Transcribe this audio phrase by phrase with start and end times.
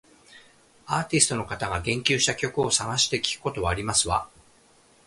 [0.87, 4.27] アーティストの方が言及した曲を探して聞くことはありますわ